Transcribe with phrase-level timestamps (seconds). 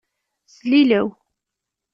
[0.53, 1.07] Slilew.